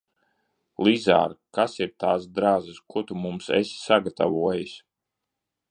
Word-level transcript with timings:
Lizār, 0.85 1.35
kas 1.57 1.75
ir 1.83 1.91
tās 2.05 2.25
drazas, 2.39 2.81
ko 2.95 3.07
tu 3.11 3.19
mums 3.27 3.53
esi 3.61 3.79
sagatavojis? 3.83 4.75